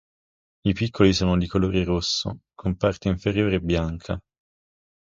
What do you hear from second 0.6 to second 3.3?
I piccoli sono di colore rosso, con parte